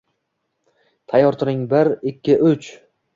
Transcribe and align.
Tayyor 1.11 1.37
turing: 1.41 1.61
Bi-i-ir... 1.73 1.91
Ik-k-ki... 2.13 2.35
U-u-u-uch! 2.47 2.71